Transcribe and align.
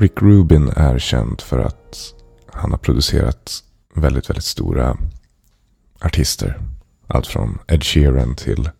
Rick 0.00 0.22
Rubin 0.22 0.68
är 0.68 0.98
känd 0.98 1.40
för 1.40 1.58
att 1.58 2.14
han 2.46 2.70
har 2.70 2.78
producerat 2.78 3.64
väldigt, 3.94 4.30
väldigt 4.30 4.44
stora 4.44 4.96
artister. 6.00 6.60
Allt 7.06 7.26
från 7.26 7.58
Ed 7.68 7.84
Sheeran 7.84 8.34
till 8.34 8.70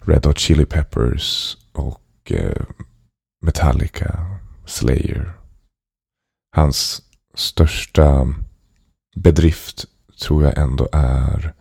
Red 0.00 0.26
Hot 0.26 0.38
Chili 0.38 0.64
Peppers 0.64 1.56
och 1.72 2.32
eh, 2.32 2.62
Metallica, 3.42 4.26
Slayer. 4.66 5.32
Hans 6.56 7.02
största 7.34 8.34
bedrift 9.16 9.84
tror 10.22 10.44
jag 10.44 10.58
ändå 10.58 10.88
är 10.92 11.54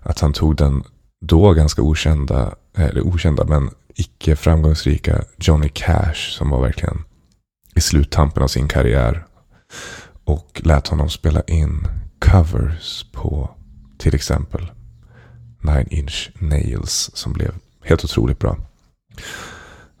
att 0.00 0.20
han 0.20 0.32
tog 0.32 0.56
den 0.56 0.84
då 1.20 1.52
ganska 1.52 1.82
okända, 1.82 2.54
eller 2.74 3.06
okända 3.06 3.44
men 3.44 3.70
icke 3.94 4.36
framgångsrika 4.36 5.24
Johnny 5.36 5.68
Cash 5.68 6.30
som 6.30 6.50
var 6.50 6.60
verkligen 6.60 7.04
i 7.78 7.80
sluttampen 7.80 8.42
av 8.42 8.48
sin 8.48 8.68
karriär. 8.68 9.26
Och 10.24 10.60
lät 10.64 10.88
honom 10.88 11.10
spela 11.10 11.42
in 11.42 11.88
covers 12.20 13.04
på 13.12 13.50
till 13.98 14.14
exempel 14.14 14.70
Nine 15.60 15.86
Inch 15.90 16.30
Nails 16.34 17.10
som 17.14 17.32
blev 17.32 17.54
helt 17.84 18.04
otroligt 18.04 18.38
bra. 18.38 18.56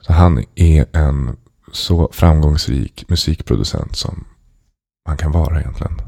Så 0.00 0.12
han 0.12 0.44
är 0.54 0.86
en 0.92 1.36
så 1.72 2.08
framgångsrik 2.12 3.04
musikproducent 3.08 3.96
som 3.96 4.24
man 5.08 5.16
kan 5.16 5.32
vara 5.32 5.60
egentligen. 5.60 6.00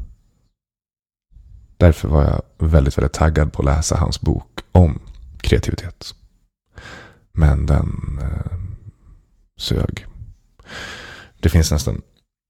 Därför 1.76 2.08
var 2.08 2.24
jag 2.24 2.68
väldigt, 2.68 2.98
väldigt 2.98 3.12
taggad 3.12 3.52
på 3.52 3.62
att 3.62 3.66
läsa 3.76 3.96
hans 3.96 4.20
bok 4.20 4.60
om 4.72 4.98
kreativitet. 5.40 6.14
Men 7.32 7.66
den 7.66 8.18
eh, 8.22 8.56
sög. 9.58 10.06
Det 11.40 11.48
finns 11.48 11.70
nästan 11.70 12.02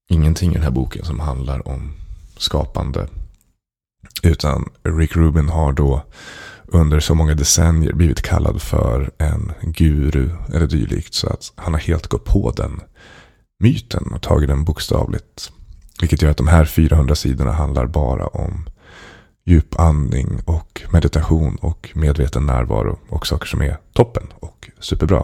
ingenting 0.09 0.51
i 0.51 0.53
den 0.53 0.63
här 0.63 0.71
boken 0.71 1.05
som 1.05 1.19
handlar 1.19 1.67
om 1.67 1.93
skapande. 2.37 3.07
Utan 4.23 4.69
Rick 4.83 5.15
Rubin 5.15 5.49
har 5.49 5.73
då 5.73 6.03
under 6.65 6.99
så 6.99 7.15
många 7.15 7.35
decennier 7.35 7.93
blivit 7.93 8.21
kallad 8.21 8.61
för 8.61 9.11
en 9.17 9.51
guru 9.61 10.29
eller 10.53 10.67
dylikt. 10.67 11.13
Så 11.13 11.27
att 11.27 11.51
han 11.55 11.73
har 11.73 11.79
helt 11.79 12.07
gått 12.07 12.25
på 12.25 12.51
den 12.51 12.81
myten 13.59 14.11
och 14.13 14.21
tagit 14.21 14.49
den 14.49 14.63
bokstavligt. 14.63 15.51
Vilket 16.01 16.21
gör 16.21 16.31
att 16.31 16.37
de 16.37 16.47
här 16.47 16.65
400 16.65 17.15
sidorna 17.15 17.51
handlar 17.51 17.85
bara 17.85 18.27
om 18.27 18.69
djupandning 19.45 20.41
och 20.45 20.81
meditation 20.91 21.55
och 21.55 21.89
medveten 21.95 22.45
närvaro 22.45 22.99
och 23.09 23.27
saker 23.27 23.47
som 23.47 23.61
är 23.61 23.77
toppen 23.93 24.27
och 24.39 24.69
superbra. 24.79 25.23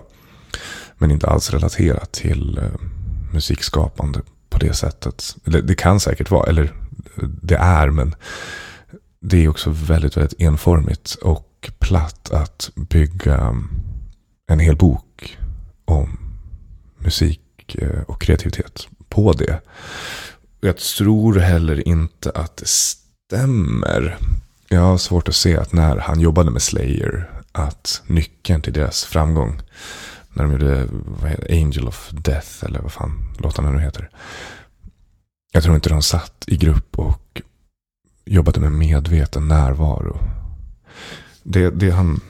Men 0.97 1.11
inte 1.11 1.27
alls 1.27 1.51
relaterat 1.51 2.11
till 2.11 2.57
eh, 2.57 2.63
musikskapande 3.31 4.21
på 4.49 4.57
det 4.57 4.73
sättet. 4.73 5.35
Eller 5.45 5.61
det 5.61 5.75
kan 5.75 5.99
säkert 5.99 6.31
vara, 6.31 6.49
eller 6.49 6.73
det 7.41 7.55
är, 7.55 7.89
men 7.89 8.15
det 9.19 9.43
är 9.43 9.47
också 9.47 9.69
väldigt, 9.69 10.17
väldigt 10.17 10.41
enformigt 10.41 11.15
och 11.15 11.71
platt 11.79 12.31
att 12.31 12.69
bygga 12.75 13.55
en 14.47 14.59
hel 14.59 14.75
bok 14.75 15.37
om 15.85 16.19
musik 16.97 17.75
eh, 17.75 18.01
och 18.07 18.21
kreativitet 18.21 18.87
på 19.09 19.33
det. 19.33 19.61
Jag 20.61 20.77
tror 20.77 21.39
heller 21.39 21.87
inte 21.87 22.31
att 22.31 22.57
det 22.57 22.67
stämmer. 22.67 24.17
Jag 24.67 24.81
har 24.81 24.97
svårt 24.97 25.27
att 25.27 25.35
se 25.35 25.57
att 25.57 25.73
när 25.73 25.97
han 25.97 26.19
jobbade 26.19 26.51
med 26.51 26.61
Slayer 26.61 27.29
att 27.51 28.01
nyckeln 28.07 28.61
till 28.61 28.73
deras 28.73 29.03
framgång 29.05 29.61
när 30.37 30.43
de 30.43 30.51
gjorde 30.51 30.87
Angel 31.49 31.87
of 31.87 32.09
Death 32.11 32.65
eller 32.65 32.79
vad 32.79 32.91
fan 32.91 33.35
låtarna 33.39 33.71
nu 33.71 33.79
heter. 33.79 34.09
Jag 35.51 35.63
tror 35.63 35.75
inte 35.75 35.89
de 35.89 36.01
satt 36.01 36.43
i 36.47 36.57
grupp 36.57 36.99
och 36.99 37.41
jobbade 38.25 38.59
med 38.59 38.71
medveten 38.71 39.47
närvaro. 39.47 40.19
Det, 41.43 41.69
det 41.69 41.89
han 41.89 42.21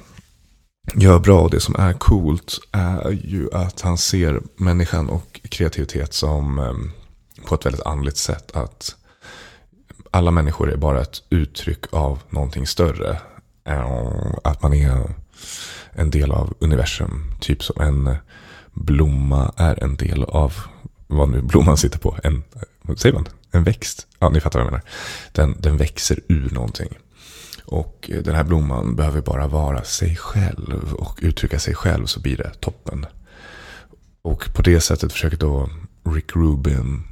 gör 0.93 1.19
bra 1.19 1.41
och 1.41 1.49
det 1.49 1.59
som 1.59 1.75
är 1.75 1.93
coolt 1.93 2.59
är 2.71 3.11
ju 3.11 3.49
att 3.53 3.81
han 3.81 3.97
ser 3.97 4.41
människan 4.55 5.09
och 5.09 5.41
kreativitet 5.49 6.13
som 6.13 6.59
ehm, 6.59 6.91
på 7.45 7.55
ett 7.55 7.65
väldigt 7.65 7.85
andligt 7.85 8.17
sätt. 8.17 8.55
Att 8.55 8.95
alla 10.11 10.31
människor 10.31 10.71
är 10.71 10.77
bara 10.77 11.01
ett 11.01 11.23
uttryck 11.29 11.93
av 11.93 12.19
någonting 12.29 12.67
större. 12.67 13.19
Ehm, 13.65 14.35
att 14.43 14.61
man 14.61 14.73
är 14.73 15.15
en 15.91 16.09
del 16.09 16.31
av 16.31 16.53
universum. 16.59 17.33
Typ 17.39 17.63
som 17.63 17.81
en 17.81 18.15
blomma 18.73 19.53
är 19.57 19.83
en 19.83 19.95
del 19.95 20.23
av 20.23 20.53
vad 21.07 21.29
nu 21.29 21.41
blomman 21.41 21.77
sitter 21.77 21.99
på. 21.99 22.17
En, 22.23 22.43
säger 22.97 23.15
man? 23.15 23.27
En 23.51 23.63
växt. 23.63 24.07
Ja, 24.19 24.29
ni 24.29 24.39
fattar 24.39 24.59
vad 24.59 24.65
jag 24.65 24.71
menar. 24.71 24.85
Den, 25.31 25.55
den 25.59 25.77
växer 25.77 26.19
ur 26.27 26.49
någonting. 26.49 26.89
Och 27.65 28.09
eh, 28.13 28.23
den 28.23 28.35
här 28.35 28.43
blomman 28.43 28.95
behöver 28.95 29.21
bara 29.21 29.47
vara 29.47 29.83
sig 29.83 30.15
själv 30.15 30.93
och 30.93 31.19
uttrycka 31.21 31.59
sig 31.59 31.75
själv 31.75 32.05
så 32.05 32.19
blir 32.19 32.37
det 32.37 32.51
toppen. 32.59 33.05
Och 34.21 34.53
på 34.53 34.61
det 34.61 34.81
sättet 34.81 35.13
försöker 35.13 35.37
då 35.37 35.69
Rick 36.03 36.35
Rubin 36.35 37.03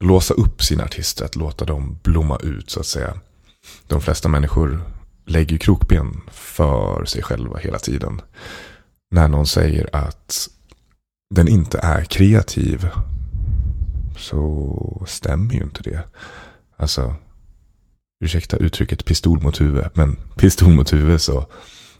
låsa 0.00 0.34
upp 0.34 0.62
sina 0.62 0.84
artister, 0.84 1.24
att 1.24 1.36
låta 1.36 1.64
dem 1.64 1.98
blomma 2.02 2.38
ut 2.42 2.70
så 2.70 2.80
att 2.80 2.86
säga. 2.86 3.14
De 3.86 4.00
flesta 4.00 4.28
människor 4.28 4.82
lägger 5.26 5.58
krokben 5.58 6.20
för 6.30 7.04
sig 7.04 7.22
själva 7.22 7.58
hela 7.58 7.78
tiden. 7.78 8.20
När 9.10 9.28
någon 9.28 9.46
säger 9.46 9.96
att 9.96 10.48
den 11.34 11.48
inte 11.48 11.78
är 11.78 12.04
kreativ 12.04 12.88
så 14.18 15.04
stämmer 15.08 15.54
ju 15.54 15.62
inte 15.62 15.82
det. 15.82 16.02
Alltså, 16.76 17.14
ursäkta 18.24 18.56
uttrycket 18.56 19.04
pistol 19.04 19.42
mot 19.42 19.60
huvud, 19.60 19.84
men 19.94 20.16
pistol 20.36 20.68
mot 20.68 20.92
huvud 20.92 21.20
så 21.20 21.46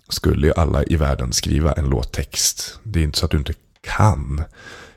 skulle 0.08 0.46
ju 0.46 0.52
alla 0.56 0.84
i 0.84 0.96
världen 0.96 1.32
skriva 1.32 1.72
en 1.72 1.90
låttext. 1.90 2.80
Det 2.82 3.00
är 3.00 3.04
inte 3.04 3.18
så 3.18 3.24
att 3.24 3.30
du 3.30 3.38
inte 3.38 3.54
kan 3.80 4.44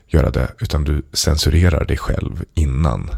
göra 0.06 0.30
det, 0.30 0.52
utan 0.60 0.84
du 0.84 1.02
censurerar 1.12 1.84
dig 1.84 1.96
själv 1.96 2.44
innan. 2.54 3.10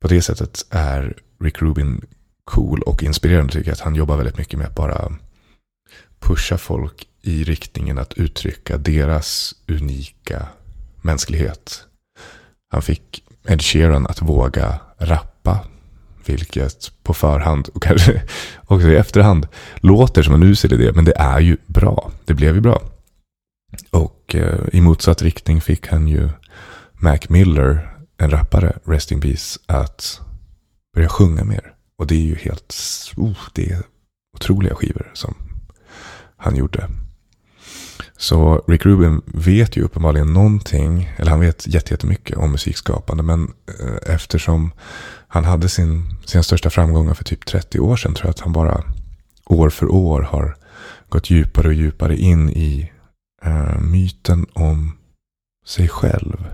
På 0.00 0.08
det 0.08 0.22
sättet 0.22 0.66
är 0.70 1.16
Rick 1.40 1.62
Rubin 1.62 2.04
cool 2.44 2.82
och 2.82 3.02
inspirerande 3.02 3.52
tycker 3.52 3.68
jag 3.68 3.74
att 3.74 3.80
han 3.80 3.94
jobbar 3.94 4.16
väldigt 4.16 4.38
mycket 4.38 4.58
med 4.58 4.66
att 4.66 4.74
bara 4.74 5.12
pusha 6.20 6.58
folk 6.58 7.06
i 7.22 7.44
riktningen 7.44 7.98
att 7.98 8.14
uttrycka 8.14 8.76
deras 8.76 9.54
unika 9.68 10.46
mänsklighet. 11.02 11.84
Han 12.72 12.82
fick 12.82 13.24
Ed 13.48 13.62
Sheeran 13.62 14.06
att 14.06 14.22
våga 14.22 14.80
rappa, 14.98 15.60
vilket 16.26 16.92
på 17.02 17.14
förhand 17.14 17.68
och 17.74 17.82
kanske 17.82 18.22
också 18.66 18.88
i 18.88 18.96
efterhand 18.96 19.48
låter 19.76 20.22
som 20.22 20.34
en 20.34 20.42
usel 20.42 20.72
idé, 20.72 20.92
men 20.94 21.04
det 21.04 21.16
är 21.16 21.40
ju 21.40 21.56
bra. 21.66 22.10
Det 22.24 22.34
blev 22.34 22.54
ju 22.54 22.60
bra. 22.60 22.82
Och 23.90 24.34
eh, 24.34 24.60
i 24.72 24.80
motsatt 24.80 25.22
riktning 25.22 25.60
fick 25.60 25.88
han 25.88 26.08
ju 26.08 26.28
Mac 26.92 27.18
Miller, 27.28 27.96
en 28.16 28.30
rappare, 28.30 28.78
Rest 28.84 29.12
in 29.12 29.20
Peace, 29.20 29.60
att 29.66 30.20
börja 30.94 31.08
sjunga 31.08 31.44
mer. 31.44 31.74
Och 32.00 32.06
det 32.06 32.14
är 32.14 32.26
ju 32.26 32.34
helt, 32.34 32.74
oh, 33.16 33.38
det 33.52 33.70
är 33.70 33.82
otroliga 34.36 34.74
skivor 34.74 35.10
som 35.14 35.34
han 36.36 36.56
gjorde. 36.56 36.88
Så 38.16 38.64
Rick 38.68 38.86
Rubin 38.86 39.22
vet 39.26 39.76
ju 39.76 39.82
uppenbarligen 39.82 40.32
någonting, 40.32 41.12
eller 41.16 41.30
han 41.30 41.40
vet 41.40 41.66
jättemycket 41.66 42.36
om 42.36 42.52
musikskapande. 42.52 43.22
Men 43.22 43.52
eh, 43.80 44.14
eftersom 44.14 44.72
han 45.28 45.44
hade 45.44 45.68
sin, 45.68 46.16
sina 46.24 46.42
största 46.42 46.70
framgångar 46.70 47.14
för 47.14 47.24
typ 47.24 47.46
30 47.46 47.80
år 47.80 47.96
sedan 47.96 48.14
tror 48.14 48.26
jag 48.26 48.30
att 48.30 48.40
han 48.40 48.52
bara 48.52 48.84
år 49.46 49.70
för 49.70 49.92
år 49.92 50.22
har 50.22 50.56
gått 51.08 51.30
djupare 51.30 51.68
och 51.68 51.74
djupare 51.74 52.16
in 52.16 52.50
i 52.50 52.92
uh, 53.46 53.80
myten 53.80 54.46
om 54.52 54.98
sig 55.66 55.88
själv. 55.88 56.46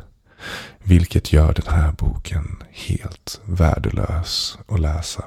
Vilket 0.89 1.33
gör 1.33 1.55
den 1.55 1.75
här 1.75 1.93
boken 1.93 2.63
helt 2.71 3.41
värdelös 3.45 4.59
att 4.69 4.81
läsa. 4.81 5.25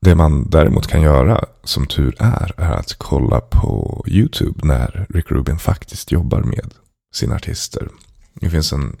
Det 0.00 0.14
man 0.14 0.50
däremot 0.50 0.86
kan 0.86 1.02
göra, 1.02 1.44
som 1.64 1.86
tur 1.86 2.16
är, 2.18 2.52
är 2.56 2.72
att 2.72 2.94
kolla 2.94 3.40
på 3.40 4.04
YouTube 4.08 4.66
när 4.66 5.06
Rick 5.08 5.30
Rubin 5.30 5.58
faktiskt 5.58 6.12
jobbar 6.12 6.42
med 6.42 6.74
sina 7.14 7.34
artister. 7.34 7.88
Det 8.34 8.50
finns 8.50 8.72
en 8.72 8.96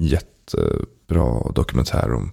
jättebra 0.00 1.52
dokumentär 1.54 2.12
om 2.12 2.32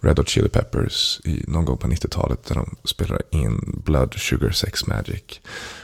Red 0.00 0.18
Hot 0.18 0.28
Chili 0.28 0.48
Peppers 0.48 1.20
i, 1.24 1.44
någon 1.48 1.64
gång 1.64 1.78
på 1.78 1.86
90-talet 1.86 2.44
där 2.44 2.54
de 2.54 2.76
spelar 2.84 3.22
in 3.30 3.82
Blood 3.84 4.14
Sugar 4.14 4.50
Sex 4.50 4.86
Magic. 4.86 5.40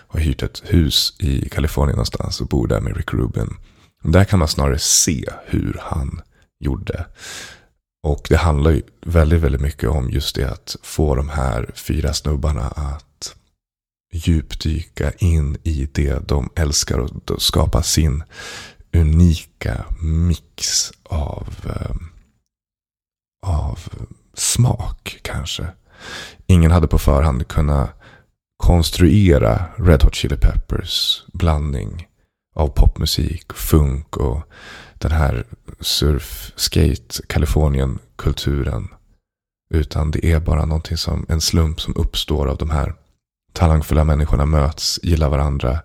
Har 0.08 0.20
hyrt 0.20 0.43
ett 0.43 0.62
hus 0.64 1.17
i 1.19 1.49
Kalifornien 1.49 1.96
någonstans 1.96 2.40
och 2.40 2.46
bor 2.46 2.67
där 2.67 2.81
med 2.81 2.96
Rick 2.96 3.14
Rubin. 3.14 3.56
Där 4.02 4.24
kan 4.24 4.38
man 4.38 4.48
snarare 4.48 4.78
se 4.78 5.24
hur 5.46 5.80
han 5.82 6.20
gjorde. 6.60 7.06
Och 8.02 8.26
det 8.28 8.36
handlar 8.36 8.70
ju 8.70 8.82
väldigt, 9.00 9.40
väldigt 9.40 9.60
mycket 9.60 9.90
om 9.90 10.10
just 10.10 10.36
det 10.36 10.50
att 10.50 10.76
få 10.82 11.14
de 11.14 11.28
här 11.28 11.70
fyra 11.74 12.12
snubbarna 12.12 12.68
att 12.68 13.34
djupdyka 14.12 15.12
in 15.18 15.56
i 15.62 15.88
det 15.92 16.28
de 16.28 16.50
älskar 16.56 16.98
och 16.98 17.42
skapa 17.42 17.82
sin 17.82 18.24
unika 18.92 19.84
mix 20.00 20.92
av, 21.02 21.48
eh, 21.64 21.96
av 23.46 23.78
smak 24.34 25.18
kanske. 25.22 25.66
Ingen 26.46 26.70
hade 26.70 26.88
på 26.88 26.98
förhand 26.98 27.48
kunnat 27.48 27.90
konstruera 28.56 29.64
Red 29.78 30.02
Hot 30.02 30.14
Chili 30.14 30.36
Peppers 30.36 31.24
blandning 31.32 32.08
av 32.58 32.69
popmusik, 32.69 33.52
funk 33.52 34.16
och 34.16 34.43
den 34.99 35.12
här 35.12 35.46
surf, 35.81 36.52
skate, 36.56 37.22
Kalifornien-kulturen. 37.26 38.88
Utan 39.75 40.10
det 40.10 40.32
är 40.32 40.40
bara 40.40 40.64
någonting 40.64 40.96
som 40.96 41.26
en 41.28 41.40
slump 41.40 41.81
som 41.81 41.96
uppstår 41.96 42.46
av 42.46 42.56
de 42.56 42.70
här 42.70 42.94
talangfulla 43.52 44.05
människorna 44.05 44.46
möts, 44.46 45.00
gillar 45.02 45.28
varandra. 45.28 45.81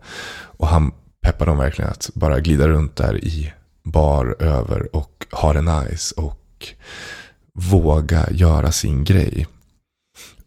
Och 0.58 0.68
han 0.68 0.92
peppar 1.22 1.46
dem 1.46 1.58
verkligen 1.58 1.92
att 1.92 2.10
bara 2.14 2.40
glida 2.40 2.68
runt 2.68 2.96
där 2.96 3.24
i 3.24 3.54
bar 3.84 4.36
över 4.40 4.96
och 4.96 5.26
ha 5.32 5.54
det 5.54 5.62
nice. 5.62 6.16
Och 6.16 6.68
våga 7.54 8.28
göra 8.32 8.72
sin 8.72 9.04
grej. 9.04 9.48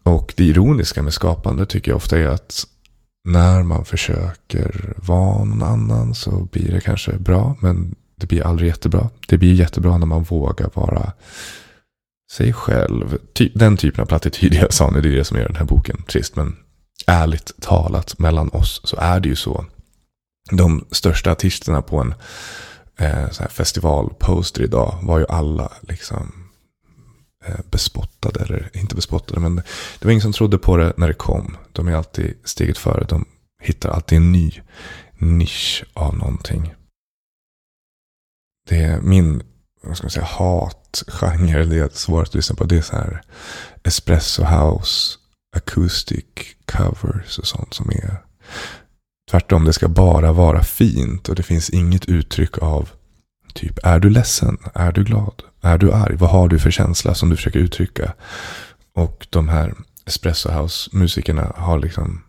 Och 0.03 0.33
det 0.37 0.43
ironiska 0.43 1.03
med 1.03 1.13
skapande 1.13 1.65
tycker 1.65 1.91
jag 1.91 1.95
ofta 1.95 2.17
är 2.17 2.27
att 2.27 2.67
när 3.27 3.63
man 3.63 3.85
försöker 3.85 4.93
vara 4.97 5.43
någon 5.43 5.63
annan 5.63 6.15
så 6.15 6.47
blir 6.51 6.71
det 6.71 6.81
kanske 6.81 7.17
bra. 7.17 7.55
Men 7.61 7.95
det 8.15 8.27
blir 8.27 8.45
aldrig 8.47 8.67
jättebra. 8.67 9.09
Det 9.27 9.37
blir 9.37 9.53
jättebra 9.53 9.97
när 9.97 10.05
man 10.05 10.23
vågar 10.23 10.69
vara 10.73 11.13
sig 12.31 12.53
själv. 12.53 13.17
Ty 13.33 13.49
den 13.55 13.77
typen 13.77 14.01
av 14.01 14.05
plattityd 14.05 14.53
jag 14.53 14.73
sa 14.73 14.91
nu, 14.91 15.01
det 15.01 15.09
är 15.09 15.15
det 15.15 15.23
som 15.23 15.37
gör 15.37 15.47
den 15.47 15.55
här 15.55 15.65
boken 15.65 16.03
trist. 16.03 16.35
Men 16.35 16.55
ärligt 17.07 17.51
talat 17.61 18.19
mellan 18.19 18.49
oss 18.49 18.81
så 18.83 18.97
är 18.97 19.19
det 19.19 19.29
ju 19.29 19.35
så. 19.35 19.65
De 20.51 20.85
största 20.91 21.31
artisterna 21.31 21.81
på 21.81 21.99
en 21.99 22.13
eh, 22.97 23.29
festivalposter 23.49 24.61
idag 24.61 24.99
var 25.01 25.19
ju 25.19 25.25
alla 25.29 25.71
liksom 25.81 26.46
Eh, 27.45 27.59
bespottade. 27.71 28.43
Eller 28.43 28.69
inte 28.73 28.95
bespottade, 28.95 29.39
men 29.39 29.55
det 29.55 30.05
var 30.05 30.11
ingen 30.11 30.21
som 30.21 30.33
trodde 30.33 30.57
på 30.57 30.77
det 30.77 30.93
när 30.97 31.07
det 31.07 31.13
kom. 31.13 31.57
De 31.71 31.87
är 31.87 31.95
alltid 31.95 32.33
steget 32.43 32.77
före. 32.77 33.05
De 33.09 33.25
hittar 33.63 33.89
alltid 33.89 34.17
en 34.17 34.31
ny 34.31 34.61
nisch 35.17 35.83
av 35.93 36.17
någonting. 36.17 36.73
Det 38.69 38.83
är 38.83 39.01
min 39.01 39.43
vad 39.87 39.97
ska 39.97 40.05
man 40.05 40.11
säga, 40.11 40.25
hatgenre. 40.25 41.65
Det 41.65 41.77
är 41.77 41.89
svårt 41.89 42.27
att 42.27 42.33
lyssna 42.33 42.55
på. 42.55 42.63
Det 42.63 42.77
är 42.77 42.81
så 42.81 42.95
här 42.95 43.21
espresso 43.83 44.43
house, 44.43 45.17
acoustic 45.55 46.25
covers 46.65 47.39
och 47.39 47.47
sånt 47.47 47.73
som 47.73 47.89
är 47.89 48.21
tvärtom. 49.31 49.65
Det 49.65 49.73
ska 49.73 49.87
bara 49.87 50.33
vara 50.33 50.63
fint 50.63 51.29
och 51.29 51.35
det 51.35 51.43
finns 51.43 51.69
inget 51.69 52.05
uttryck 52.05 52.57
av 52.57 52.89
typ 53.57 53.79
är 53.83 53.99
du 53.99 54.09
ledsen? 54.09 54.57
Är 54.73 54.91
du 54.91 55.03
glad? 55.03 55.43
Är 55.61 55.77
du 55.77 55.93
arg? 55.93 56.15
Vad 56.15 56.29
har 56.29 56.47
du 56.47 56.59
för 56.59 56.71
känsla 56.71 57.15
som 57.15 57.29
du 57.29 57.35
försöker 57.35 57.59
uttrycka? 57.59 58.13
Och 58.93 59.27
de 59.29 59.49
här 59.49 59.73
espresso 60.05 60.49
house 60.49 60.89
musikerna 60.93 61.53
har 61.55 61.79
liksom 61.79 62.23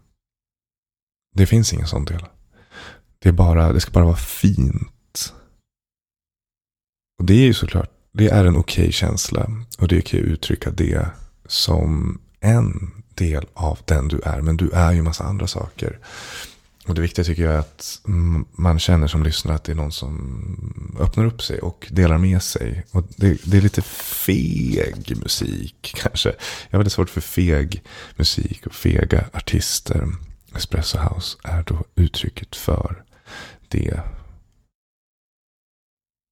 det 1.34 1.46
finns 1.46 1.72
ingen 1.72 1.86
sån 1.86 2.04
del. 2.04 2.24
Det, 3.18 3.28
är 3.28 3.32
bara, 3.32 3.72
det 3.72 3.80
ska 3.80 3.90
bara 3.90 4.04
vara 4.04 4.16
fint 4.16 5.32
och 7.18 7.24
det 7.24 7.34
är 7.34 7.46
ju 7.46 7.54
såklart, 7.54 7.90
det 8.12 8.28
är 8.28 8.44
en 8.44 8.56
okej 8.56 8.82
okay 8.82 8.92
känsla. 8.92 9.50
Och 9.78 9.88
det 9.88 9.96
är 9.96 10.00
okej 10.00 10.20
okay 10.20 10.20
att 10.20 10.32
uttrycka 10.32 10.70
det 10.70 11.06
som 11.46 12.20
en 12.40 12.90
del 13.14 13.46
av 13.54 13.78
den 13.84 14.08
du 14.08 14.20
är. 14.24 14.40
Men 14.40 14.56
du 14.56 14.70
är 14.70 14.92
ju 14.92 14.98
en 14.98 15.04
massa 15.04 15.24
andra 15.24 15.46
saker. 15.46 15.98
Och 16.88 16.94
det 16.94 17.00
viktiga 17.00 17.24
tycker 17.24 17.42
jag 17.42 17.54
är 17.54 17.58
att 17.58 18.00
man 18.52 18.78
känner 18.78 19.06
som 19.06 19.22
lyssnare 19.22 19.56
att 19.56 19.64
det 19.64 19.72
är 19.72 19.76
någon 19.76 19.92
som 19.92 20.96
öppnar 21.00 21.24
upp 21.24 21.42
sig 21.42 21.58
och 21.58 21.88
delar 21.90 22.18
med 22.18 22.42
sig. 22.42 22.84
Och 22.90 23.04
det, 23.16 23.40
det 23.44 23.56
är 23.56 23.60
lite 23.60 23.82
feg 23.82 25.16
musik 25.22 25.94
kanske. 25.96 26.28
Jag 26.28 26.70
har 26.70 26.78
väldigt 26.78 26.92
svårt 26.92 27.10
för 27.10 27.20
feg 27.20 27.82
musik 28.16 28.66
och 28.66 28.74
fega 28.74 29.24
artister. 29.32 30.08
Espresso 30.56 30.98
House 30.98 31.38
är 31.44 31.62
då 31.62 31.84
uttrycket 31.94 32.56
för 32.56 33.04
det. 33.68 34.00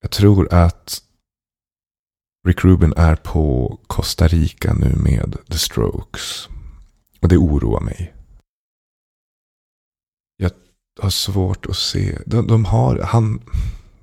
Jag 0.03 0.11
tror 0.11 0.55
att 0.55 1.03
Rick 2.47 2.65
Rubin 2.65 2.93
är 2.97 3.17
på 3.17 3.79
Costa 3.87 4.29
Rica 4.29 4.75
nu 4.75 4.95
med 4.97 5.37
The 5.51 5.59
Strokes. 5.59 6.49
Och 7.21 7.29
det 7.29 7.37
oroar 7.37 7.81
mig. 7.81 8.16
Har 11.01 11.11
svårt 11.11 11.67
att 11.67 11.77
se. 11.77 12.19
De, 12.27 12.47
de, 12.47 12.65
har, 12.65 12.99
han, 12.99 13.41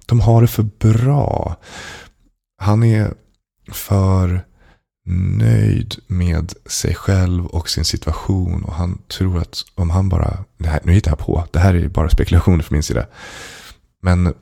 de 0.05 0.19
har 0.19 0.41
det 0.41 0.47
för 0.47 0.63
bra. 0.63 1.55
Han 2.57 2.83
är 2.83 3.13
för 3.71 4.45
nöjd 5.37 5.95
med 6.07 6.53
sig 6.65 6.95
själv 6.95 7.45
och 7.45 7.69
sin 7.69 7.85
situation. 7.85 8.63
Och 8.63 8.73
han 8.73 9.01
tror 9.07 9.37
att 9.37 9.65
om 9.75 9.89
han 9.89 10.09
bara, 10.09 10.43
det 10.57 10.67
här, 10.67 10.79
nu 10.83 10.93
hittar 10.93 11.11
jag 11.11 11.19
på, 11.19 11.47
det 11.51 11.59
här 11.59 11.73
är 11.73 11.87
bara 11.87 12.09
spekulationer 12.09 12.63
från 12.63 12.75
min 12.75 12.83
sida. 12.83 13.05
Men 14.01 14.33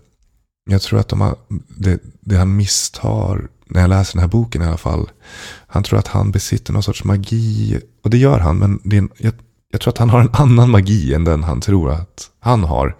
jag 0.70 0.82
tror 0.82 1.00
att 1.00 1.08
de 1.08 1.22
har, 1.22 1.36
det, 1.68 2.00
det 2.20 2.36
han 2.36 2.56
misstar, 2.56 3.48
när 3.66 3.82
jag 3.82 3.90
läser 3.90 4.14
den 4.14 4.22
här 4.22 4.28
boken 4.28 4.62
i 4.62 4.66
alla 4.66 4.78
fall. 4.78 5.10
Han 5.68 5.84
tror 5.84 6.00
att 6.00 6.08
han 6.08 6.32
besitter 6.32 6.74
någon 6.74 6.84
sorts 6.84 7.04
magi. 7.04 7.82
Och 8.04 8.10
det 8.10 8.18
gör 8.18 8.40
han, 8.40 8.58
men 8.58 8.80
det 8.84 8.98
är, 8.98 9.08
jag, 9.18 9.34
jag 9.72 9.82
tror 9.82 9.92
att 9.92 9.98
han 9.98 10.10
har 10.10 10.22
en 10.22 10.30
annan 10.34 10.70
magi 10.70 11.14
än 11.14 11.24
den 11.24 11.44
han 11.44 11.62
tror 11.62 11.92
att 11.92 12.30
han 12.40 12.64
har. 12.64 12.96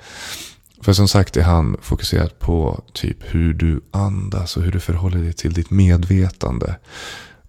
För 0.82 0.94
som 0.94 1.08
sagt 1.08 1.38
är 1.38 1.44
han 1.44 1.78
fokuserad 1.82 2.40
på 2.40 2.84
typ 2.94 3.18
hur 3.22 3.54
du 3.54 3.82
andas 3.92 4.58
och 4.58 4.64
hur 4.64 4.72
du 4.72 4.80
förhåller 4.80 5.18
dig 5.18 5.34
till 5.34 5.54
ditt 5.54 5.70
medvetande. 5.70 6.76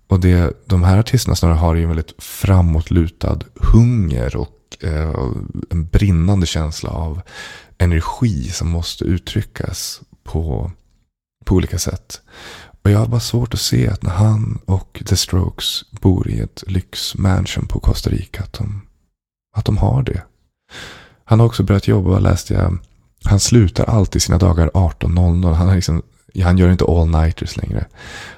Och 0.06 0.20
det 0.20 0.52
de 0.66 0.82
här 0.82 0.99
artisterna 0.99 1.37
snarare 1.37 1.56
har 1.56 1.76
är 1.76 1.80
en 1.80 1.88
väldigt 1.88 2.23
framåtlutad 2.23 3.38
hunger 3.54 4.37
och 4.37 4.76
eh, 4.80 5.14
en 5.70 5.87
brinnande 5.87 6.46
känsla 6.46 6.90
av 6.90 7.20
energi 7.78 8.49
som 8.49 8.68
måste 8.68 9.04
uttryckas 9.04 10.00
på, 10.25 10.70
på 11.44 11.54
olika 11.54 11.78
sätt. 11.78 12.20
Och 12.82 12.90
jag 12.90 12.99
har 12.99 13.06
bara 13.06 13.20
svårt 13.20 13.54
att 13.54 13.61
se 13.61 13.88
att 13.88 14.02
när 14.02 14.11
han 14.11 14.58
och 14.64 15.02
The 15.06 15.16
Strokes 15.16 15.85
bor 15.90 16.30
i 16.30 16.40
ett 16.40 16.64
lyxmansion 16.66 17.66
på 17.66 17.80
Costa 17.80 18.11
Rica 18.11 18.42
att 18.42 18.52
de, 18.52 18.82
att 19.52 19.64
de 19.64 19.78
har 19.78 20.02
det. 20.02 20.23
Han 21.25 21.40
har 21.40 21.47
också 21.47 21.62
börjat 21.62 21.88
jobba, 21.88 22.18
läste 22.18 22.54
jag. 22.54 22.78
Han 23.25 23.40
slutar 23.40 23.85
alltid 23.85 24.23
sina 24.23 24.38
dagar 24.38 24.71
18.00. 24.75 25.52
Han, 25.52 25.75
liksom, 25.75 26.02
han 26.42 26.59
gör 26.59 26.71
inte 26.71 26.85
all-nighters 26.85 27.56
längre. 27.56 27.87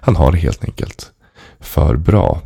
Han 0.00 0.16
har 0.16 0.33
det 0.33 0.38
helt 0.38 0.64
enkelt 0.64 1.12
för 1.61 1.97
bra. 1.97 2.42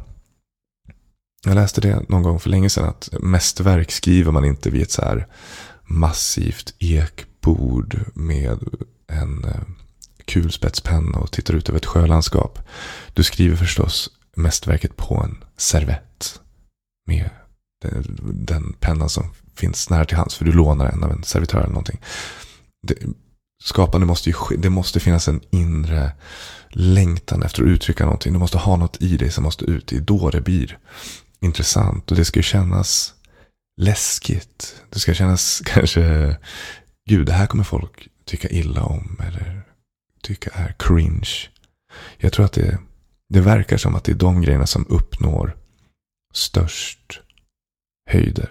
Jag 1.44 1.54
läste 1.54 1.80
det 1.80 2.08
någon 2.08 2.22
gång 2.22 2.40
för 2.40 2.50
länge 2.50 2.70
sedan 2.70 2.88
att 2.88 3.08
mästerverk 3.20 3.90
skriver 3.90 4.32
man 4.32 4.44
inte 4.44 4.70
vid 4.70 4.82
ett 4.82 4.90
så 4.90 5.02
här 5.02 5.26
massivt 5.84 6.74
ekbord 6.78 8.00
med 8.14 8.58
en 9.06 9.44
eh, 9.44 9.60
kulspetspenna 10.24 11.18
och 11.18 11.32
tittar 11.32 11.54
ut 11.54 11.68
över 11.68 11.78
ett 11.78 11.86
sjölandskap. 11.86 12.58
Du 13.12 13.22
skriver 13.22 13.56
förstås 13.56 14.10
mästerverket 14.36 14.96
på 14.96 15.14
en 15.14 15.44
servett 15.56 16.40
med 17.06 17.30
Eh, 17.84 18.00
den, 18.22 18.72
pennan 18.80 19.08
som 19.08 19.24
finns 19.56 19.90
nära 19.90 20.04
till 20.04 20.16
hands. 20.16 20.34
För 20.34 20.44
du 20.44 20.52
lånar 20.52 20.86
en 20.86 21.04
av 21.04 21.12
en 21.12 21.22
servitör 21.22 21.58
eller 21.58 21.68
någonting. 21.68 22.00
Det, 22.86 22.94
skapande 23.62 24.06
måste 24.06 24.30
ju 24.30 24.36
det 24.58 24.70
måste 24.70 25.00
finnas 25.00 25.28
en 25.28 25.40
inre 25.50 26.12
längtan 26.70 27.42
efter 27.42 27.62
att 27.62 27.68
uttrycka 27.68 28.04
någonting. 28.04 28.32
Du 28.32 28.38
måste 28.38 28.58
ha 28.58 28.76
något 28.76 29.02
i 29.02 29.16
dig 29.16 29.30
som 29.30 29.44
måste 29.44 29.64
ut. 29.64 29.86
Det 29.86 29.96
är 29.96 30.00
då 30.00 30.30
det 30.30 30.40
blir 30.40 30.78
intressant. 31.40 32.10
Och 32.10 32.16
det 32.16 32.24
ska 32.24 32.38
ju 32.38 32.42
kännas 32.42 33.14
läskigt. 33.80 34.82
Det 34.90 34.98
ska 34.98 35.14
kännas 35.14 35.62
kanske, 35.64 36.36
gud 37.08 37.26
det 37.26 37.32
här 37.32 37.46
kommer 37.46 37.64
folk 37.64 38.08
tycka 38.24 38.48
illa 38.48 38.82
om 38.82 39.20
eller 39.26 39.62
tycka 40.22 40.50
är 40.54 40.74
cringe. 40.78 41.48
Jag 42.16 42.32
tror 42.32 42.44
att 42.44 42.52
det, 42.52 42.78
det 43.28 43.40
verkar 43.40 43.76
som 43.76 43.94
att 43.94 44.04
det 44.04 44.12
är 44.12 44.16
de 44.16 44.42
grejerna 44.42 44.66
som 44.66 44.86
uppnår 44.88 45.56
störst 46.34 47.20
höjder. 48.08 48.50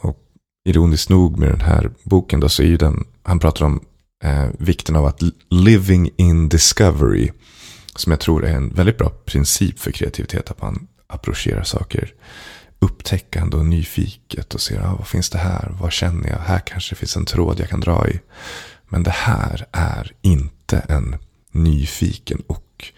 Och 0.00 0.18
ironiskt 0.64 1.08
nog 1.08 1.38
med 1.38 1.48
den 1.48 1.60
här 1.60 1.90
boken 2.04 2.40
då 2.40 2.48
så 2.48 2.62
är 2.62 2.66
ju 2.66 2.76
den, 2.76 3.06
han 3.22 3.38
pratar 3.38 3.64
om 3.64 3.80
eh, 4.24 4.48
vikten 4.58 4.96
av 4.96 5.06
att 5.06 5.22
living 5.50 6.10
in 6.16 6.48
discovery. 6.48 7.30
Som 7.96 8.10
jag 8.10 8.20
tror 8.20 8.44
är 8.44 8.54
en 8.54 8.68
väldigt 8.68 8.98
bra 8.98 9.10
princip 9.10 9.78
för 9.78 9.90
kreativitet. 9.90 10.50
Att 10.50 10.62
man 10.62 10.86
approcherar 11.06 11.62
saker 11.62 12.14
upptäckande 12.78 13.56
och 13.56 13.66
nyfiket 13.66 14.54
och 14.54 14.60
ser 14.60 14.80
ah, 14.80 14.94
vad 14.98 15.08
finns 15.08 15.30
det 15.30 15.38
här, 15.38 15.76
vad 15.80 15.92
känner 15.92 16.28
jag, 16.28 16.38
här 16.38 16.58
kanske 16.58 16.94
finns 16.94 17.16
en 17.16 17.24
tråd 17.24 17.60
jag 17.60 17.68
kan 17.68 17.80
dra 17.80 18.08
i. 18.08 18.20
Men 18.88 19.02
det 19.02 19.10
här 19.10 19.66
är 19.72 20.12
inte 20.22 20.78
en 20.78 21.16
nyfiken 21.52 22.42
och 22.46 22.92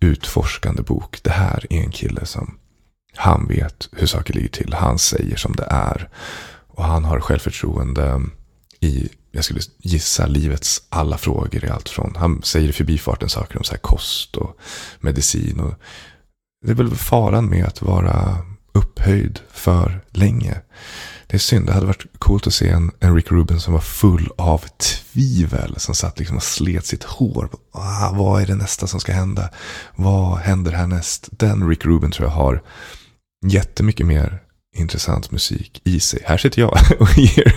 utforskande 0.00 0.82
bok. 0.82 1.22
Det 1.22 1.30
här 1.30 1.66
är 1.70 1.80
en 1.80 1.90
kille 1.90 2.26
som 2.26 2.58
han 3.16 3.46
vet 3.48 3.88
hur 3.92 4.06
saker 4.06 4.34
ligger 4.34 4.48
till. 4.48 4.74
Han 4.74 4.98
säger 4.98 5.36
som 5.36 5.56
det 5.56 5.66
är. 5.70 6.08
Och 6.68 6.84
han 6.84 7.04
har 7.04 7.20
självförtroende 7.20 8.20
i, 8.80 9.08
jag 9.30 9.44
skulle 9.44 9.60
gissa 9.78 10.26
livets 10.26 10.82
alla 10.88 11.18
frågor 11.18 11.64
i 11.64 11.68
allt 11.68 11.88
från, 11.88 12.14
han 12.16 12.42
säger 12.42 12.68
i 12.68 12.72
förbifarten 12.72 13.28
saker 13.28 13.58
om 13.58 13.64
så 13.64 13.72
här 13.72 13.78
kost 13.78 14.36
och 14.36 14.56
medicin. 15.00 15.60
Och 15.60 15.74
det 16.64 16.70
är 16.70 16.74
väl 16.74 16.94
faran 16.94 17.46
med 17.46 17.64
att 17.64 17.82
vara 17.82 18.38
upphöjd 18.72 19.40
för 19.52 20.00
länge. 20.10 20.60
Det 21.26 21.36
är 21.36 21.38
synd, 21.38 21.66
det 21.66 21.72
hade 21.72 21.86
varit 21.86 22.06
coolt 22.18 22.46
att 22.46 22.54
se 22.54 22.68
en, 22.68 22.90
en 23.00 23.14
Rick 23.14 23.32
Rubin 23.32 23.60
som 23.60 23.72
var 23.72 23.80
full 23.80 24.30
av 24.38 24.64
tvivel. 24.78 25.74
Som 25.78 25.94
satt 25.94 26.18
liksom 26.18 26.36
och 26.36 26.42
slet 26.42 26.86
sitt 26.86 27.04
hår. 27.04 27.48
Ah, 27.72 28.12
vad 28.12 28.42
är 28.42 28.46
det 28.46 28.54
nästa 28.54 28.86
som 28.86 29.00
ska 29.00 29.12
hända? 29.12 29.50
Vad 29.96 30.38
händer 30.38 30.72
härnäst? 30.72 31.28
Den 31.30 31.68
Rick 31.68 31.84
Rubin 31.84 32.10
tror 32.10 32.28
jag 32.28 32.34
har 32.34 32.62
jättemycket 33.46 34.06
mer 34.06 34.42
intressant 34.76 35.30
musik 35.30 35.80
i 35.84 36.00
sig. 36.00 36.22
Här 36.24 36.36
sitter 36.38 36.62
jag 36.62 36.78
och 37.00 37.18
ger 37.18 37.56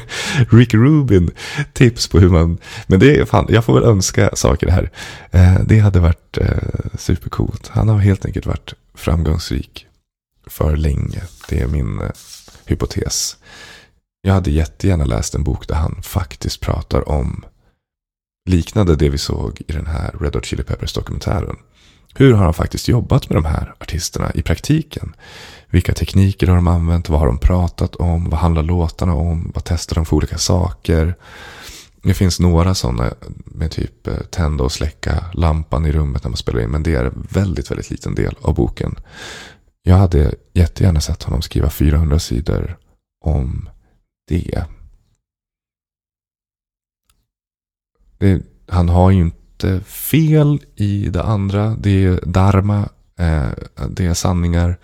Rick 0.50 0.73
Rubin 0.73 1.31
tips 1.73 2.07
på 2.07 2.19
hur 2.19 2.29
man... 2.29 2.57
Men 2.88 3.00
det 3.00 3.17
är 3.17 3.25
fan, 3.25 3.45
jag 3.50 3.65
får 3.65 3.73
väl 3.73 3.83
önska 3.83 4.29
saker 4.35 4.67
här. 4.67 4.91
Eh, 5.31 5.59
det 5.65 5.79
hade 5.79 6.00
varit 6.00 6.38
eh, 6.38 6.97
supercoolt. 6.97 7.67
Han 7.67 7.89
har 7.89 7.97
helt 7.97 8.25
enkelt 8.25 8.45
varit 8.45 8.73
framgångsrik 8.93 9.88
för 10.47 10.75
länge. 10.75 11.21
Det 11.50 11.59
är 11.59 11.67
min 11.67 12.01
eh, 12.01 12.09
hypotes. 12.65 13.38
Jag 14.21 14.33
hade 14.33 14.51
jättegärna 14.51 15.05
läst 15.05 15.35
en 15.35 15.43
bok 15.43 15.67
där 15.67 15.75
han 15.75 16.01
faktiskt 16.03 16.61
pratar 16.61 17.09
om 17.09 17.45
liknande 18.50 18.95
det 18.95 19.09
vi 19.09 19.17
såg 19.17 19.61
i 19.67 19.71
den 19.71 19.85
här 19.85 20.15
Red 20.19 20.35
Hot 20.35 20.45
Chili 20.45 20.63
Peppers 20.63 20.93
dokumentären. 20.93 21.55
Hur 22.15 22.33
har 22.33 22.43
han 22.43 22.53
faktiskt 22.53 22.87
jobbat 22.87 23.29
med 23.29 23.37
de 23.37 23.45
här 23.45 23.75
artisterna 23.79 24.31
i 24.33 24.41
praktiken? 24.41 25.15
Vilka 25.69 25.93
tekniker 25.93 26.47
har 26.47 26.55
de 26.55 26.67
använt? 26.67 27.09
Vad 27.09 27.19
har 27.19 27.27
de 27.27 27.37
pratat 27.37 27.95
om? 27.95 28.29
Vad 28.29 28.39
handlar 28.39 28.63
låtarna 28.63 29.13
om? 29.13 29.51
Vad 29.55 29.63
testar 29.63 29.95
de 29.95 30.05
för 30.05 30.15
olika 30.15 30.37
saker? 30.37 31.15
Det 32.03 32.13
finns 32.13 32.39
några 32.39 32.75
sådana 32.75 33.13
med 33.45 33.71
typ 33.71 34.07
eh, 34.07 34.17
tända 34.17 34.63
och 34.63 34.71
släcka 34.71 35.25
lampan 35.33 35.85
i 35.85 35.91
rummet 35.91 36.23
när 36.23 36.29
man 36.29 36.37
spelar 36.37 36.61
in. 36.61 36.69
Men 36.69 36.83
det 36.83 36.95
är 36.95 37.05
en 37.05 37.27
väldigt, 37.29 37.71
väldigt 37.71 37.89
liten 37.89 38.15
del 38.15 38.35
av 38.41 38.55
boken. 38.55 38.95
Jag 39.83 39.95
hade 39.95 40.35
jättegärna 40.53 41.01
sett 41.01 41.23
honom 41.23 41.41
skriva 41.41 41.69
400 41.69 42.19
sidor 42.19 42.77
om 43.25 43.69
det. 44.27 44.63
det 48.17 48.41
han 48.67 48.89
har 48.89 49.11
ju 49.11 49.21
inte 49.21 49.40
fel 49.85 50.59
i 50.75 51.09
det 51.09 51.23
andra. 51.23 51.75
Det 51.79 52.05
är 52.05 52.19
dharma, 52.25 52.89
eh, 53.19 53.49
det 53.89 54.05
är 54.05 54.13
sanningar. 54.13 54.77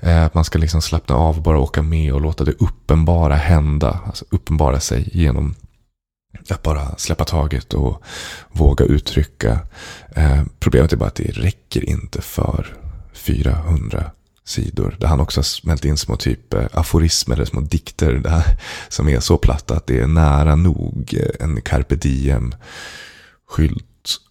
Eh, 0.00 0.24
att 0.24 0.34
man 0.34 0.44
ska 0.44 0.58
liksom 0.58 0.82
slappna 0.82 1.14
av, 1.14 1.42
bara 1.42 1.58
åka 1.58 1.82
med 1.82 2.12
och 2.12 2.20
låta 2.20 2.44
det 2.44 2.52
uppenbara 2.52 3.34
hända. 3.34 4.00
Alltså 4.06 4.24
uppenbara 4.30 4.80
sig 4.80 5.08
genom 5.12 5.54
att 6.50 6.62
bara 6.62 6.96
släppa 6.96 7.24
taget 7.24 7.74
och 7.74 8.02
våga 8.52 8.84
uttrycka. 8.84 9.58
Eh, 10.16 10.42
problemet 10.58 10.92
är 10.92 10.96
bara 10.96 11.08
att 11.08 11.14
det 11.14 11.38
räcker 11.38 11.84
inte 11.84 12.22
för 12.22 12.76
400 13.12 14.10
sidor. 14.44 14.96
Där 15.00 15.08
han 15.08 15.20
också 15.20 15.38
har 15.38 15.44
smält 15.44 15.84
in 15.84 15.96
små 15.96 16.16
typ 16.16 16.54
eh, 16.54 16.66
aforismer 16.72 17.34
eller 17.34 17.44
små 17.44 17.60
dikter 17.60 18.12
där, 18.12 18.44
som 18.88 19.08
är 19.08 19.20
så 19.20 19.38
platta 19.38 19.76
att 19.76 19.86
det 19.86 20.00
är 20.00 20.06
nära 20.06 20.56
nog 20.56 21.14
eh, 21.20 21.44
en 21.46 21.60
carpe 21.60 21.96
diem 21.96 22.54
skylt 23.48 23.84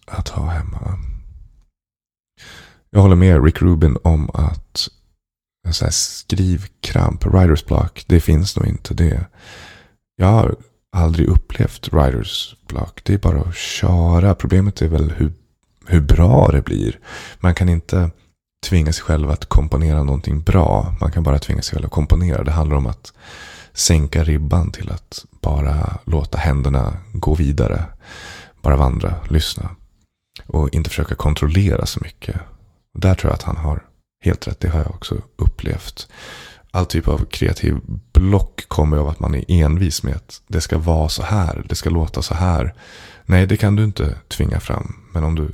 att 0.06 0.28
ha 0.28 0.46
hemma. 0.46 0.98
Jag 2.90 3.00
håller 3.00 3.16
med 3.16 3.44
Rick 3.44 3.62
Rubin 3.62 3.96
om 4.04 4.30
att 4.34 4.88
en 5.66 5.74
sån 5.74 5.86
här 5.86 5.92
skrivkramp, 5.92 7.26
writers 7.26 7.64
block, 7.64 8.04
det 8.06 8.20
finns 8.20 8.56
nog 8.56 8.66
inte. 8.66 8.94
det. 8.94 9.26
Jag 10.16 10.26
har 10.26 10.56
aldrig 10.96 11.28
upplevt 11.28 11.92
writers 11.92 12.56
block. 12.68 13.00
Det 13.04 13.14
är 13.14 13.18
bara 13.18 13.40
att 13.40 13.56
köra. 13.56 14.34
Problemet 14.34 14.82
är 14.82 14.88
väl 14.88 15.10
hur, 15.10 15.32
hur 15.86 16.00
bra 16.00 16.48
det 16.52 16.62
blir. 16.62 16.98
Man 17.40 17.54
kan 17.54 17.68
inte 17.68 18.10
tvinga 18.66 18.92
sig 18.92 19.04
själv 19.04 19.30
att 19.30 19.44
komponera 19.46 20.02
någonting 20.02 20.40
bra. 20.40 20.94
Man 21.00 21.12
kan 21.12 21.22
bara 21.22 21.38
tvinga 21.38 21.62
sig 21.62 21.74
själv 21.74 21.86
att 21.86 21.92
komponera. 21.92 22.44
Det 22.44 22.50
handlar 22.50 22.76
om 22.76 22.86
att 22.86 23.12
sänka 23.72 24.24
ribban 24.24 24.70
till 24.70 24.90
att 24.90 25.24
bara 25.42 25.98
låta 26.04 26.38
händerna 26.38 26.96
gå 27.12 27.34
vidare. 27.34 27.84
Bara 28.66 28.76
vandra, 28.76 29.14
lyssna. 29.28 29.70
Och 30.46 30.74
inte 30.74 30.90
försöka 30.90 31.14
kontrollera 31.14 31.86
så 31.86 32.00
mycket. 32.02 32.40
där 32.94 33.14
tror 33.14 33.30
jag 33.30 33.34
att 33.34 33.42
han 33.42 33.56
har 33.56 33.84
helt 34.24 34.48
rätt. 34.48 34.60
Det 34.60 34.68
har 34.68 34.78
jag 34.78 34.90
också 34.90 35.22
upplevt. 35.36 36.08
All 36.70 36.86
typ 36.86 37.08
av 37.08 37.24
kreativ 37.24 37.76
block 38.12 38.68
kommer 38.68 38.96
av 38.96 39.08
att 39.08 39.20
man 39.20 39.34
är 39.34 39.44
envis 39.48 40.02
med 40.02 40.16
att 40.16 40.42
det 40.48 40.60
ska 40.60 40.78
vara 40.78 41.08
så 41.08 41.22
här. 41.22 41.66
Det 41.68 41.74
ska 41.74 41.90
låta 41.90 42.22
så 42.22 42.34
här. 42.34 42.74
Nej, 43.24 43.46
det 43.46 43.56
kan 43.56 43.76
du 43.76 43.84
inte 43.84 44.18
tvinga 44.28 44.60
fram. 44.60 44.96
Men 45.12 45.24
om 45.24 45.34
du 45.34 45.52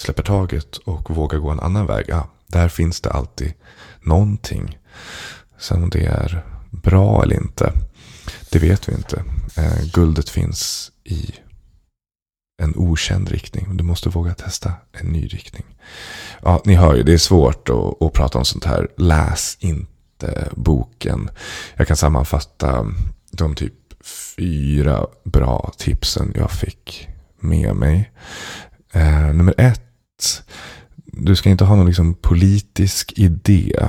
släpper 0.00 0.22
taget 0.22 0.76
och 0.76 1.10
vågar 1.10 1.38
gå 1.38 1.50
en 1.50 1.60
annan 1.60 1.86
väg. 1.86 2.04
Ja, 2.08 2.28
där 2.46 2.68
finns 2.68 3.00
det 3.00 3.10
alltid 3.10 3.52
någonting. 4.00 4.78
Sen 5.58 5.82
om 5.82 5.90
det 5.90 6.06
är 6.06 6.44
bra 6.70 7.22
eller 7.22 7.36
inte, 7.36 7.72
det 8.50 8.58
vet 8.58 8.88
vi 8.88 8.92
inte. 8.92 9.24
Eh, 9.56 9.84
guldet 9.92 10.28
finns 10.28 10.92
i 11.04 11.34
en 12.62 12.76
okänd 12.76 13.28
riktning. 13.28 13.76
Du 13.76 13.84
måste 13.84 14.08
våga 14.08 14.34
testa 14.34 14.72
en 14.92 15.06
ny 15.06 15.26
riktning. 15.26 15.64
Ja, 16.42 16.62
ni 16.64 16.74
hör 16.74 16.94
ju, 16.94 17.02
det 17.02 17.12
är 17.12 17.18
svårt 17.18 17.68
att, 17.68 18.02
att 18.02 18.12
prata 18.12 18.38
om 18.38 18.44
sånt 18.44 18.64
här. 18.64 18.88
Läs 18.96 19.56
inte 19.60 20.48
boken. 20.56 21.30
Jag 21.74 21.88
kan 21.88 21.96
sammanfatta 21.96 22.86
de 23.30 23.54
typ 23.54 23.74
fyra 24.36 25.06
bra 25.24 25.72
tipsen 25.78 26.32
jag 26.36 26.50
fick 26.50 27.08
med 27.40 27.76
mig. 27.76 28.12
Eh, 28.92 29.34
nummer 29.34 29.54
ett 29.58 29.80
du 31.16 31.36
ska 31.36 31.50
inte 31.50 31.64
ha 31.64 31.76
någon 31.76 31.86
liksom 31.86 32.14
politisk 32.14 33.12
idé 33.16 33.80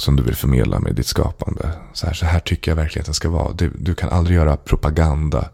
som 0.00 0.16
du 0.16 0.22
vill 0.22 0.36
förmedla 0.36 0.80
med 0.80 0.94
ditt 0.94 1.06
skapande. 1.06 1.72
Så 1.92 2.06
här, 2.06 2.14
så 2.14 2.26
här 2.26 2.40
tycker 2.40 2.70
jag 2.70 2.76
verkligheten 2.76 3.14
ska 3.14 3.28
vara. 3.28 3.52
Du, 3.52 3.72
du, 3.78 3.94
kan 3.94 4.08
aldrig 4.08 4.36
göra 4.36 4.56
propaganda 4.56 5.50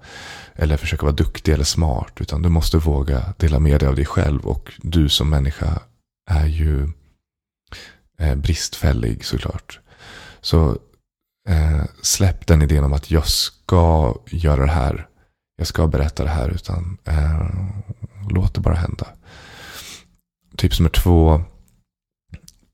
eller 0.54 0.76
försöka 0.76 1.02
vara 1.02 1.14
duktig 1.14 1.52
eller 1.52 1.64
smart. 1.64 2.12
Utan 2.20 2.42
du 2.42 2.48
måste 2.48 2.78
våga 2.78 3.34
dela 3.36 3.58
med 3.58 3.80
dig 3.80 3.88
av 3.88 3.96
dig 3.96 4.04
själv. 4.04 4.46
Och 4.46 4.72
du 4.82 5.08
som 5.08 5.30
människa 5.30 5.80
är 6.30 6.46
ju 6.46 6.88
eh, 8.18 8.34
bristfällig 8.34 9.24
såklart. 9.24 9.80
Så 10.40 10.78
eh, 11.48 11.84
släpp 12.02 12.46
den 12.46 12.62
idén 12.62 12.84
om 12.84 12.92
att 12.92 13.10
jag 13.10 13.26
ska 13.26 14.14
göra 14.26 14.66
det 14.66 14.72
här. 14.72 15.08
Jag 15.56 15.66
ska 15.66 15.86
berätta 15.86 16.24
det 16.24 16.30
här. 16.30 16.48
Utan 16.48 16.98
eh, 17.04 17.46
låt 18.30 18.54
det 18.54 18.60
bara 18.60 18.74
hända. 18.74 19.06
Tips 20.56 20.80
nummer 20.80 20.90
två. 20.90 21.44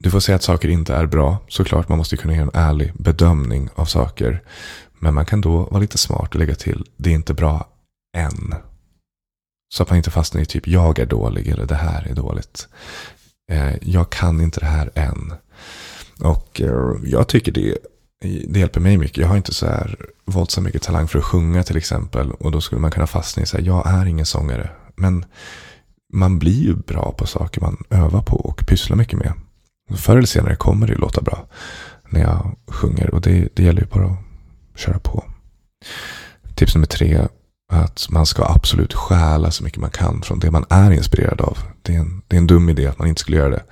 Du 0.03 0.11
får 0.11 0.21
säga 0.21 0.37
att 0.37 0.43
saker 0.43 0.69
inte 0.69 0.95
är 0.95 1.07
bra. 1.07 1.39
Såklart, 1.49 1.89
man 1.89 1.99
måste 1.99 2.17
kunna 2.17 2.35
göra 2.35 2.43
en 2.43 2.61
ärlig 2.63 2.93
bedömning 2.95 3.69
av 3.75 3.85
saker. 3.85 4.43
Men 4.99 5.15
man 5.15 5.27
kan 5.27 5.41
då 5.41 5.65
vara 5.65 5.81
lite 5.81 5.99
smart 5.99 6.35
och 6.35 6.41
lägga 6.41 6.55
till, 6.55 6.85
det 6.97 7.11
är 7.11 7.15
inte 7.15 7.35
bra 7.35 7.69
än. 8.17 8.55
Så 9.75 9.83
att 9.83 9.91
man 9.91 9.97
inte 9.97 10.11
fastnar 10.11 10.43
i 10.43 10.45
typ, 10.45 10.69
jag 10.69 10.99
är 10.99 11.07
dålig 11.07 11.49
eller 11.49 11.67
det 11.67 11.75
här 11.75 12.07
är 12.11 12.15
dåligt. 12.15 12.69
Eh, 13.51 13.75
jag 13.83 14.11
kan 14.11 14.41
inte 14.41 14.61
det 14.61 14.67
här 14.67 14.91
än. 14.95 15.33
Och 16.21 16.61
eh, 16.61 16.95
jag 17.05 17.29
tycker 17.29 17.53
det, 17.53 17.79
det 18.49 18.61
hjälper 18.61 18.81
mig 18.81 18.99
mycket. 18.99 19.19
Jag 19.19 19.29
har 19.29 19.37
inte 19.37 19.55
så 19.55 19.67
här 19.67 19.97
våldsamt 20.25 20.65
mycket 20.65 20.83
talang 20.83 21.09
för 21.09 21.19
att 21.19 21.25
sjunga 21.25 21.63
till 21.63 21.77
exempel. 21.77 22.31
Och 22.31 22.51
då 22.51 22.61
skulle 22.61 22.81
man 22.81 22.91
kunna 22.91 23.07
fastna 23.07 23.43
i 23.43 23.47
så 23.47 23.57
här, 23.57 23.65
jag 23.65 23.87
är 23.87 24.07
ingen 24.07 24.27
sångare. 24.27 24.71
Men 24.97 25.25
man 26.13 26.39
blir 26.39 26.63
ju 26.63 26.75
bra 26.75 27.13
på 27.19 27.27
saker 27.27 27.61
man 27.61 27.85
övar 27.91 28.23
på 28.23 28.37
och 28.37 28.67
pysslar 28.67 28.97
mycket 28.97 29.19
med. 29.19 29.33
Förr 29.91 30.17
eller 30.17 30.27
senare 30.27 30.57
kommer 30.57 30.87
det 30.87 30.95
låta 30.95 31.21
bra 31.21 31.47
när 32.11 32.21
jag 32.21 32.57
sjunger 32.69 33.15
och 33.15 33.21
det, 33.21 33.49
det 33.55 33.63
gäller 33.63 33.81
ju 33.81 33.87
bara 33.87 34.07
att 34.07 34.81
köra 34.81 34.99
på. 34.99 35.25
Tips 36.55 36.75
nummer 36.75 36.87
tre. 36.87 37.27
Att 37.73 38.07
man 38.11 38.27
ska 38.27 38.45
absolut 38.45 38.95
stjäla 38.95 39.51
så 39.51 39.65
mycket 39.65 39.81
man 39.81 39.91
kan 39.91 40.23
från 40.23 40.39
det 40.39 40.51
man 40.51 40.65
är 40.71 40.91
inspirerad 40.91 41.41
av. 41.41 41.59
Det 41.83 41.95
är 41.95 41.99
en, 41.99 42.23
det 42.29 42.37
är 42.37 42.41
en 42.41 42.47
dum 42.47 42.69
idé 42.69 42.87
att 42.87 42.99
man 42.99 43.09
inte 43.09 43.21
skulle 43.21 43.37
göra 43.37 43.51
det. 43.51 43.65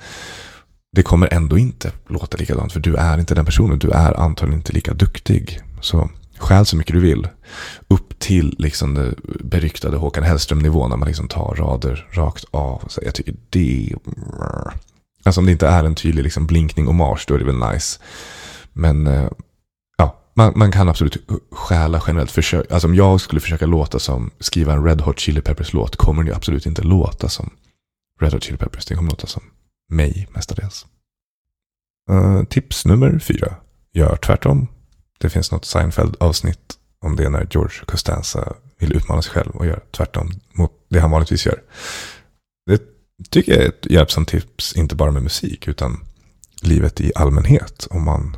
Det 0.93 1.02
kommer 1.02 1.35
ändå 1.35 1.59
inte 1.59 1.93
låta 2.09 2.37
likadant 2.37 2.73
för 2.73 2.81
du 2.81 2.95
är 2.95 3.19
inte 3.19 3.35
den 3.35 3.45
personen. 3.45 3.79
Du 3.79 3.90
är 3.90 4.21
antagligen 4.21 4.61
inte 4.61 4.73
lika 4.73 4.95
duktig. 4.95 5.61
Så 5.81 6.11
Stjäl 6.40 6.67
så 6.67 6.76
mycket 6.76 6.95
du 6.95 7.00
vill. 7.00 7.29
Upp 7.88 8.19
till 8.19 8.55
liksom 8.59 8.95
det 8.95 9.14
beryktade 9.45 9.97
Håkan 9.97 10.25
Hellström-nivån 10.25 10.90
när 10.90 10.97
man 10.97 11.09
liksom 11.09 11.29
tar 11.29 11.55
rader 11.55 12.09
rakt 12.11 12.45
av. 12.50 12.85
Så 12.88 13.00
jag 13.05 13.14
tycker 13.14 13.35
det... 13.50 13.95
Alltså 15.23 15.41
om 15.41 15.47
det 15.47 15.53
inte 15.53 15.67
är 15.69 15.85
en 15.85 15.95
tydlig 15.95 16.23
liksom 16.23 16.47
blinkning 16.47 16.89
och 16.89 16.95
marsch 16.95 17.25
då 17.29 17.35
är 17.35 17.39
det 17.39 17.45
väl 17.45 17.73
nice. 17.73 18.00
Men 18.73 19.07
eh, 19.07 19.31
ja, 19.99 20.21
man, 20.35 20.53
man 20.57 20.73
kan 20.73 20.89
absolut 20.89 21.17
stjäla 21.50 22.03
generellt. 22.07 22.31
Försök, 22.31 22.73
alltså 22.73 22.89
om 22.89 22.95
jag 22.95 23.21
skulle 23.21 23.41
försöka 23.41 23.67
låta 23.67 23.99
som 23.99 24.31
skriva 24.41 24.73
en 24.73 24.85
Red 24.85 25.00
Hot 25.00 25.19
Chili 25.19 25.41
Peppers 25.41 25.73
låt 25.73 25.97
kommer 25.97 26.23
det 26.23 26.37
absolut 26.37 26.67
inte 26.67 26.83
låta 26.83 27.29
som 27.29 27.50
Red 28.21 28.33
Hot 28.33 28.43
Chili 28.43 28.59
Peppers. 28.59 28.87
Det 28.87 28.95
kommer 28.95 29.11
låta 29.11 29.27
som 29.27 29.43
mig 29.89 30.29
mestadels. 30.31 30.87
Uh, 32.11 32.45
tips 32.45 32.85
nummer 32.85 33.19
fyra. 33.19 33.55
Gör 33.93 34.17
tvärtom. 34.17 34.67
Det 35.19 35.31
finns 35.31 35.53
något 35.53 35.65
Seinfeld-avsnitt 35.65 36.77
om 37.05 37.17
det 37.17 37.29
när 37.29 37.47
George 37.50 37.85
Costanza 37.87 38.55
vill 38.79 38.97
utmana 38.97 39.23
sig 39.23 39.33
själv 39.33 39.50
och 39.50 39.67
gör 39.67 39.81
tvärtom 39.91 40.31
mot 40.53 40.73
det 40.89 41.00
han 41.00 41.11
vanligtvis 41.11 41.47
gör. 41.47 41.62
Tycker 43.29 43.53
jag 43.53 43.62
är 43.62 43.69
ett 43.69 43.87
hjälpsamt 43.91 44.29
tips, 44.29 44.77
inte 44.77 44.95
bara 44.95 45.11
med 45.11 45.23
musik, 45.23 45.69
utan 45.69 46.00
livet 46.62 47.00
i 47.00 47.12
allmänhet. 47.15 47.87
Om 47.91 48.05
man 48.05 48.37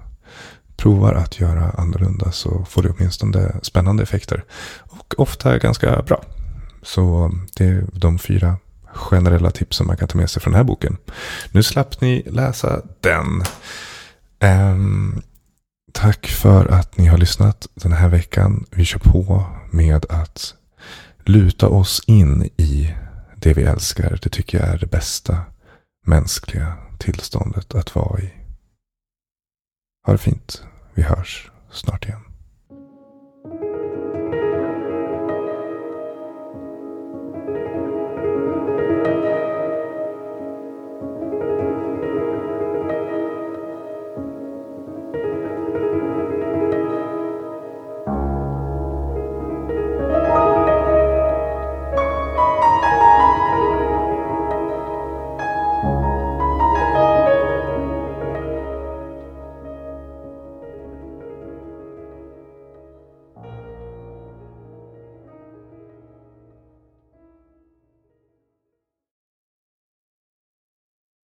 provar 0.76 1.14
att 1.14 1.40
göra 1.40 1.70
annorlunda 1.70 2.32
så 2.32 2.64
får 2.64 2.82
det 2.82 2.90
åtminstone 2.90 3.56
spännande 3.62 4.02
effekter. 4.02 4.44
Och 4.78 5.14
ofta 5.18 5.58
ganska 5.58 6.02
bra. 6.02 6.24
Så 6.82 7.32
det 7.56 7.64
är 7.64 7.84
de 7.92 8.18
fyra 8.18 8.56
generella 8.92 9.50
tips 9.50 9.76
som 9.76 9.86
man 9.86 9.96
kan 9.96 10.08
ta 10.08 10.18
med 10.18 10.30
sig 10.30 10.42
från 10.42 10.52
den 10.52 10.58
här 10.58 10.64
boken. 10.64 10.96
Nu 11.50 11.62
slapp 11.62 12.00
ni 12.00 12.22
läsa 12.26 12.82
den. 13.00 13.42
Um, 14.40 15.22
tack 15.92 16.26
för 16.26 16.66
att 16.66 16.98
ni 16.98 17.06
har 17.06 17.18
lyssnat 17.18 17.66
den 17.74 17.92
här 17.92 18.08
veckan. 18.08 18.66
Vi 18.70 18.84
kör 18.84 18.98
på 18.98 19.44
med 19.70 20.06
att 20.08 20.54
luta 21.24 21.68
oss 21.68 22.02
in 22.06 22.50
i 22.56 22.94
det 23.42 23.52
vi 23.52 23.62
älskar. 23.62 24.18
Det 24.22 24.28
tycker 24.28 24.58
jag 24.58 24.68
är 24.68 24.78
det 24.78 24.86
bästa 24.86 25.44
mänskliga 26.06 26.78
tillståndet 26.98 27.74
att 27.74 27.94
vara 27.94 28.20
i. 28.20 28.32
Ha 30.06 30.12
det 30.12 30.18
fint. 30.18 30.64
Vi 30.94 31.02
hörs 31.02 31.50
snart 31.70 32.04
igen. 32.04 32.31